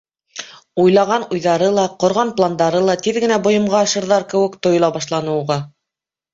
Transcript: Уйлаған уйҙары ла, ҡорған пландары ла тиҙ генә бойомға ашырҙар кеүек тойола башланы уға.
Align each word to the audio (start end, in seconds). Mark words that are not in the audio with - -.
Уйлаған 0.83 1.25
уйҙары 1.35 1.67
ла, 1.75 1.83
ҡорған 2.05 2.33
пландары 2.41 2.83
ла 2.89 2.97
тиҙ 3.03 3.21
генә 3.27 3.39
бойомға 3.45 3.85
ашырҙар 3.91 4.29
кеүек 4.35 4.59
тойола 4.67 4.93
башланы 4.99 5.39
уға. 5.47 5.63